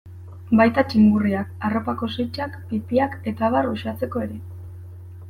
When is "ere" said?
4.25-4.41